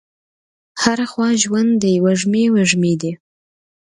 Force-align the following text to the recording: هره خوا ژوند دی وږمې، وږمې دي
هره 0.81 1.05
خوا 1.11 1.27
ژوند 1.43 1.71
دی 1.81 1.95
وږمې، 2.03 2.43
وږمې 2.55 2.93
دي 3.01 3.11